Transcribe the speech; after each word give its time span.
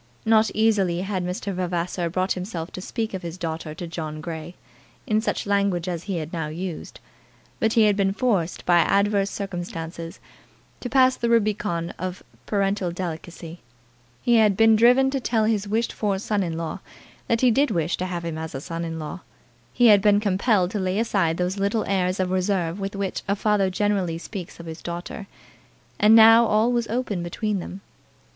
Not 0.25 0.49
easily 0.55 1.01
had 1.01 1.23
Mr. 1.23 1.53
Vavasor 1.53 2.09
brought 2.09 2.31
himself 2.31 2.71
to 2.71 2.81
speak 2.81 3.13
of 3.13 3.21
his 3.21 3.37
daughter 3.37 3.75
to 3.75 3.85
John 3.85 4.19
Grey, 4.19 4.55
in 5.05 5.21
such 5.21 5.45
language 5.45 5.87
as 5.87 6.05
he 6.05 6.17
had 6.17 6.33
now 6.33 6.47
used; 6.47 6.99
but 7.59 7.73
he 7.73 7.83
had 7.83 7.95
been 7.95 8.11
forced 8.11 8.65
by 8.65 8.79
adverse 8.79 9.29
circumstances 9.29 10.19
to 10.79 10.89
pass 10.89 11.15
the 11.15 11.29
Rubicon 11.29 11.91
of 11.99 12.23
parental 12.47 12.89
delicacy; 12.89 13.59
he 14.23 14.37
had 14.37 14.57
been 14.57 14.75
driven 14.75 15.11
to 15.11 15.19
tell 15.19 15.45
his 15.45 15.67
wished 15.67 15.93
for 15.93 16.17
son 16.17 16.41
in 16.41 16.57
law 16.57 16.79
that 17.27 17.41
he 17.41 17.51
did 17.51 17.69
wish 17.69 17.95
to 17.97 18.07
have 18.07 18.25
him 18.25 18.39
as 18.39 18.55
a 18.55 18.59
son 18.61 18.83
in 18.83 18.97
law; 18.97 19.19
he 19.71 19.85
had 19.85 20.01
been 20.01 20.19
compelled 20.19 20.71
to 20.71 20.79
lay 20.79 20.97
aside 20.97 21.37
those 21.37 21.59
little 21.59 21.85
airs 21.85 22.19
of 22.19 22.31
reserve 22.31 22.79
with 22.79 22.95
which 22.95 23.21
a 23.27 23.35
father 23.35 23.69
generally 23.69 24.17
speaks 24.17 24.59
of 24.59 24.65
his 24.65 24.81
daughter, 24.81 25.27
and 25.99 26.15
now 26.15 26.43
all 26.47 26.71
was 26.71 26.87
open 26.87 27.21
between 27.21 27.59
them. 27.59 27.81